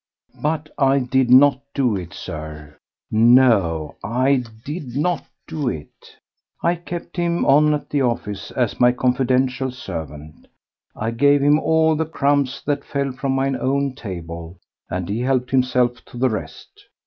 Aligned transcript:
But 0.41 0.69
I 0.79 0.97
did 0.97 1.29
not 1.29 1.61
do 1.75 1.95
it, 1.95 2.11
Sir. 2.11 2.75
No, 3.11 3.97
I 4.03 4.43
did 4.65 4.95
not 4.97 5.25
do 5.47 5.69
it. 5.69 6.15
I 6.63 6.73
kept 6.73 7.17
him 7.17 7.45
on 7.45 7.71
at 7.75 7.91
the 7.91 8.01
office 8.01 8.49
as 8.49 8.79
my 8.79 8.93
confidential 8.93 9.69
servant; 9.69 10.47
I 10.95 11.11
gave 11.11 11.43
him 11.43 11.59
all 11.59 11.95
the 11.95 12.07
crumbs 12.07 12.63
that 12.65 12.83
fell 12.83 13.11
from 13.11 13.33
mine 13.33 13.55
own 13.55 13.93
table, 13.93 14.57
and 14.89 15.07
he 15.07 15.19
helped 15.19 15.51
himself 15.51 16.03
to 16.05 16.17
the 16.17 16.31
rest. 16.31 16.85